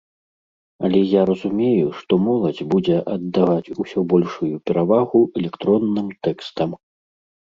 [0.87, 6.69] Але я разумею, што моладзь будзе аддаваць усё большую перавагу электронным тэкстам.